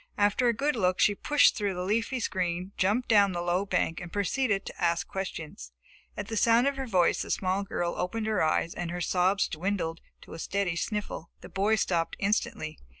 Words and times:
After 0.17 0.47
a 0.47 0.51
good 0.51 0.75
look, 0.75 0.99
she 0.99 1.13
pushed 1.13 1.55
through 1.55 1.75
the 1.75 1.83
leafy 1.83 2.19
screen, 2.19 2.71
jumped 2.75 3.07
down 3.07 3.33
the 3.33 3.39
low 3.43 3.67
bank 3.67 4.01
and 4.01 4.11
proceeded 4.11 4.65
to 4.65 4.83
ask 4.83 5.07
questions. 5.07 5.73
At 6.17 6.27
the 6.27 6.35
sound 6.37 6.65
of 6.65 6.75
her 6.75 6.87
voice 6.87 7.21
the 7.21 7.29
small 7.29 7.61
girl 7.63 7.93
opened 7.95 8.25
her 8.25 8.41
eyes 8.41 8.73
and 8.73 8.89
her 8.89 8.99
sobs 8.99 9.47
dwindled 9.47 10.01
to 10.23 10.33
a 10.33 10.39
steady 10.39 10.75
sniffle. 10.75 11.29
The 11.41 11.49
boy 11.49 11.75
stopped 11.75 12.15
instantly. 12.17 12.79